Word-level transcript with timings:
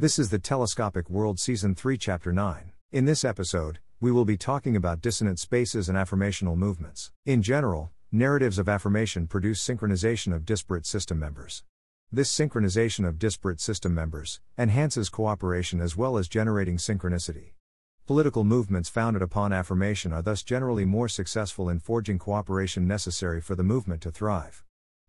This 0.00 0.18
is 0.18 0.30
the 0.30 0.38
Telescopic 0.38 1.10
World 1.10 1.38
Season 1.38 1.74
3, 1.74 1.98
Chapter 1.98 2.32
9. 2.32 2.72
In 2.90 3.04
this 3.04 3.22
episode, 3.22 3.80
we 4.00 4.10
will 4.10 4.24
be 4.24 4.38
talking 4.38 4.74
about 4.74 5.02
dissonant 5.02 5.38
spaces 5.38 5.90
and 5.90 5.98
affirmational 5.98 6.56
movements. 6.56 7.12
In 7.26 7.42
general, 7.42 7.90
narratives 8.10 8.58
of 8.58 8.66
affirmation 8.66 9.26
produce 9.26 9.62
synchronization 9.62 10.34
of 10.34 10.46
disparate 10.46 10.86
system 10.86 11.18
members. 11.18 11.64
This 12.10 12.34
synchronization 12.34 13.06
of 13.06 13.18
disparate 13.18 13.60
system 13.60 13.94
members 13.94 14.40
enhances 14.56 15.10
cooperation 15.10 15.82
as 15.82 15.98
well 15.98 16.16
as 16.16 16.28
generating 16.28 16.78
synchronicity. 16.78 17.50
Political 18.06 18.44
movements 18.44 18.88
founded 18.88 19.20
upon 19.20 19.52
affirmation 19.52 20.14
are 20.14 20.22
thus 20.22 20.42
generally 20.42 20.86
more 20.86 21.08
successful 21.08 21.68
in 21.68 21.78
forging 21.78 22.18
cooperation 22.18 22.88
necessary 22.88 23.42
for 23.42 23.54
the 23.54 23.62
movement 23.62 24.00
to 24.00 24.10
thrive. 24.10 24.64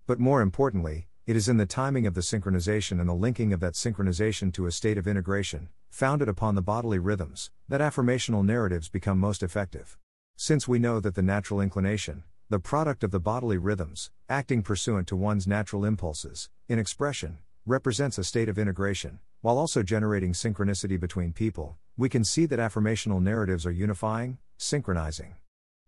But 0.06 0.20
more 0.20 0.42
importantly, 0.42 1.08
it 1.28 1.36
is 1.36 1.48
in 1.48 1.58
the 1.58 1.66
timing 1.66 2.08
of 2.08 2.16
the 2.16 2.22
synchronization 2.22 3.00
and 3.00 3.08
the 3.08 3.14
linking 3.14 3.54
of 3.54 3.60
that 3.60 3.74
synchronization 3.74 4.52
to 4.54 4.66
a 4.66 4.72
state 4.72 4.98
of 4.98 5.08
integration, 5.08 5.70
founded 5.90 6.28
upon 6.28 6.56
the 6.56 6.62
bodily 6.62 6.98
rhythms, 6.98 7.52
that 7.70 7.80
affirmational 7.80 8.44
narratives 8.44 8.90
become 8.90 9.20
most 9.20 9.44
effective. 9.44 9.98
Since 10.36 10.68
we 10.68 10.80
know 10.80 11.00
that 11.00 11.14
the 11.14 11.22
natural 11.22 11.62
inclination, 11.62 12.24
the 12.50 12.60
product 12.60 13.04
of 13.04 13.12
the 13.12 13.20
bodily 13.20 13.58
rhythms, 13.58 14.10
acting 14.28 14.64
pursuant 14.64 15.08
to 15.10 15.16
one's 15.16 15.48
natural 15.48 15.86
impulses, 15.86 16.50
in 16.68 16.80
expression, 16.80 17.38
represents 17.66 18.18
a 18.18 18.24
state 18.24 18.50
of 18.50 18.58
integration, 18.58 19.20
while 19.42 19.58
also 19.58 19.84
generating 19.84 20.34
synchronicity 20.34 21.00
between 21.00 21.34
people, 21.34 21.78
we 21.98 22.10
can 22.10 22.24
see 22.24 22.48
that 22.48 22.60
affirmational 22.60 23.22
narratives 23.22 23.66
are 23.66 23.72
unifying, 23.72 24.40
synchronizing. 24.58 25.36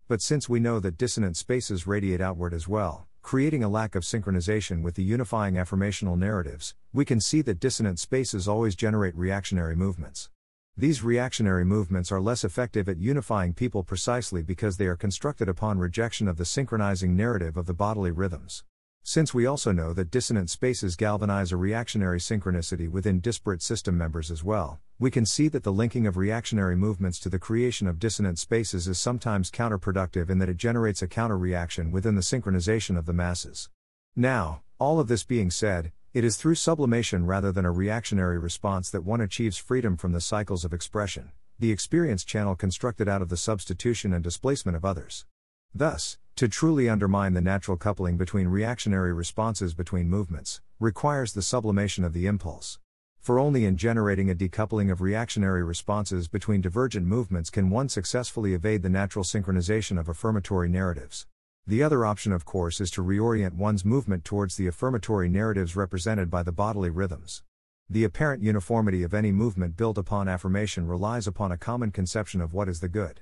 But 0.06 0.22
since 0.22 0.48
we 0.48 0.60
know 0.60 0.80
that 0.80 0.96
dissonant 0.96 1.36
spaces 1.36 1.86
radiate 1.86 2.20
outward 2.20 2.54
as 2.54 2.68
well, 2.68 3.08
creating 3.24 3.64
a 3.64 3.68
lack 3.70 3.94
of 3.94 4.02
synchronization 4.02 4.82
with 4.82 4.96
the 4.96 5.02
unifying 5.02 5.54
affirmational 5.54 6.16
narratives, 6.16 6.74
we 6.92 7.06
can 7.06 7.18
see 7.18 7.40
that 7.40 7.58
dissonant 7.58 7.98
spaces 7.98 8.46
always 8.46 8.76
generate 8.76 9.16
reactionary 9.16 9.74
movements. 9.74 10.28
These 10.76 11.02
reactionary 11.02 11.64
movements 11.64 12.12
are 12.12 12.20
less 12.20 12.44
effective 12.44 12.86
at 12.86 12.98
unifying 12.98 13.54
people 13.54 13.82
precisely 13.82 14.42
because 14.42 14.76
they 14.76 14.86
are 14.86 14.94
constructed 14.94 15.48
upon 15.48 15.78
rejection 15.78 16.28
of 16.28 16.36
the 16.36 16.44
synchronizing 16.44 17.16
narrative 17.16 17.56
of 17.56 17.64
the 17.64 17.72
bodily 17.72 18.10
rhythms. 18.10 18.62
Since 19.06 19.34
we 19.34 19.44
also 19.44 19.70
know 19.70 19.92
that 19.92 20.10
dissonant 20.10 20.48
spaces 20.48 20.96
galvanize 20.96 21.52
a 21.52 21.58
reactionary 21.58 22.18
synchronicity 22.18 22.88
within 22.88 23.20
disparate 23.20 23.60
system 23.60 23.98
members 23.98 24.30
as 24.30 24.42
well, 24.42 24.80
we 24.98 25.10
can 25.10 25.26
see 25.26 25.48
that 25.48 25.62
the 25.62 25.74
linking 25.74 26.06
of 26.06 26.16
reactionary 26.16 26.74
movements 26.74 27.18
to 27.18 27.28
the 27.28 27.38
creation 27.38 27.86
of 27.86 27.98
dissonant 27.98 28.38
spaces 28.38 28.88
is 28.88 28.98
sometimes 28.98 29.50
counterproductive 29.50 30.30
in 30.30 30.38
that 30.38 30.48
it 30.48 30.56
generates 30.56 31.02
a 31.02 31.06
counter 31.06 31.36
reaction 31.36 31.92
within 31.92 32.14
the 32.14 32.22
synchronization 32.22 32.96
of 32.96 33.04
the 33.04 33.12
masses. 33.12 33.68
Now, 34.16 34.62
all 34.78 34.98
of 34.98 35.08
this 35.08 35.22
being 35.22 35.50
said, 35.50 35.92
it 36.14 36.24
is 36.24 36.38
through 36.38 36.54
sublimation 36.54 37.26
rather 37.26 37.52
than 37.52 37.66
a 37.66 37.70
reactionary 37.70 38.38
response 38.38 38.88
that 38.88 39.04
one 39.04 39.20
achieves 39.20 39.58
freedom 39.58 39.98
from 39.98 40.12
the 40.12 40.20
cycles 40.22 40.64
of 40.64 40.72
expression, 40.72 41.30
the 41.58 41.70
experience 41.70 42.24
channel 42.24 42.56
constructed 42.56 43.06
out 43.06 43.20
of 43.20 43.28
the 43.28 43.36
substitution 43.36 44.14
and 44.14 44.24
displacement 44.24 44.76
of 44.76 44.84
others. 44.86 45.26
Thus, 45.74 46.16
to 46.36 46.48
truly 46.48 46.88
undermine 46.88 47.32
the 47.32 47.40
natural 47.40 47.76
coupling 47.76 48.16
between 48.16 48.48
reactionary 48.48 49.12
responses 49.12 49.72
between 49.72 50.08
movements, 50.08 50.60
requires 50.80 51.32
the 51.32 51.42
sublimation 51.42 52.02
of 52.02 52.12
the 52.12 52.26
impulse. 52.26 52.80
For 53.20 53.38
only 53.38 53.64
in 53.64 53.76
generating 53.76 54.28
a 54.28 54.34
decoupling 54.34 54.90
of 54.90 55.00
reactionary 55.00 55.62
responses 55.62 56.26
between 56.26 56.60
divergent 56.60 57.06
movements 57.06 57.50
can 57.50 57.70
one 57.70 57.88
successfully 57.88 58.52
evade 58.52 58.82
the 58.82 58.88
natural 58.88 59.24
synchronization 59.24 59.98
of 59.98 60.08
affirmatory 60.08 60.68
narratives. 60.68 61.26
The 61.66 61.82
other 61.82 62.04
option, 62.04 62.32
of 62.32 62.44
course, 62.44 62.80
is 62.80 62.90
to 62.90 63.02
reorient 63.02 63.54
one's 63.54 63.84
movement 63.84 64.24
towards 64.24 64.56
the 64.56 64.66
affirmatory 64.66 65.28
narratives 65.28 65.76
represented 65.76 66.30
by 66.30 66.42
the 66.42 66.52
bodily 66.52 66.90
rhythms. 66.90 67.42
The 67.88 68.04
apparent 68.04 68.42
uniformity 68.42 69.02
of 69.02 69.14
any 69.14 69.30
movement 69.30 69.76
built 69.76 69.98
upon 69.98 70.28
affirmation 70.28 70.86
relies 70.86 71.26
upon 71.26 71.52
a 71.52 71.56
common 71.56 71.92
conception 71.92 72.40
of 72.40 72.52
what 72.52 72.68
is 72.68 72.80
the 72.80 72.88
good. 72.88 73.20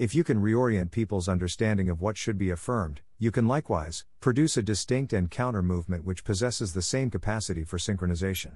If 0.00 0.14
you 0.14 0.24
can 0.24 0.40
reorient 0.40 0.92
people's 0.92 1.28
understanding 1.28 1.90
of 1.90 2.00
what 2.00 2.16
should 2.16 2.38
be 2.38 2.48
affirmed, 2.48 3.02
you 3.18 3.30
can 3.30 3.46
likewise 3.46 4.06
produce 4.20 4.56
a 4.56 4.62
distinct 4.62 5.12
and 5.12 5.30
counter 5.30 5.60
movement 5.60 6.06
which 6.06 6.24
possesses 6.24 6.72
the 6.72 6.80
same 6.80 7.10
capacity 7.10 7.64
for 7.64 7.76
synchronization. 7.76 8.52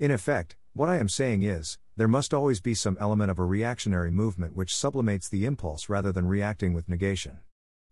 In 0.00 0.10
effect, 0.10 0.56
what 0.72 0.88
I 0.88 0.96
am 0.96 1.08
saying 1.08 1.44
is, 1.44 1.78
there 1.96 2.08
must 2.08 2.34
always 2.34 2.60
be 2.60 2.74
some 2.74 2.98
element 3.00 3.30
of 3.30 3.38
a 3.38 3.44
reactionary 3.44 4.10
movement 4.10 4.56
which 4.56 4.74
sublimates 4.74 5.28
the 5.28 5.44
impulse 5.44 5.88
rather 5.88 6.10
than 6.10 6.26
reacting 6.26 6.74
with 6.74 6.88
negation. 6.88 7.38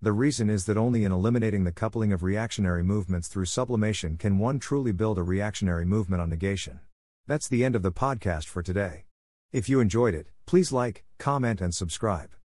The 0.02 0.10
reason 0.10 0.50
is 0.50 0.64
that 0.64 0.76
only 0.76 1.04
in 1.04 1.12
eliminating 1.12 1.62
the 1.62 1.70
coupling 1.70 2.12
of 2.12 2.24
reactionary 2.24 2.82
movements 2.82 3.28
through 3.28 3.44
sublimation 3.44 4.16
can 4.16 4.40
one 4.40 4.58
truly 4.58 4.90
build 4.90 5.16
a 5.16 5.22
reactionary 5.22 5.84
movement 5.84 6.22
on 6.22 6.28
negation. 6.28 6.80
That's 7.28 7.46
the 7.46 7.64
end 7.64 7.76
of 7.76 7.82
the 7.82 7.92
podcast 7.92 8.46
for 8.46 8.64
today. 8.64 9.04
If 9.52 9.68
you 9.68 9.78
enjoyed 9.78 10.14
it, 10.14 10.26
please 10.44 10.72
like, 10.72 11.04
comment, 11.18 11.60
and 11.60 11.72
subscribe. 11.72 12.30